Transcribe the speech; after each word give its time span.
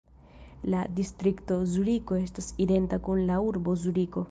La 0.73 0.79
distrikto 0.99 1.59
Zuriko 1.75 2.19
estas 2.23 2.49
identa 2.67 3.01
kun 3.11 3.25
la 3.31 3.39
urbo 3.53 3.79
Zuriko. 3.87 4.19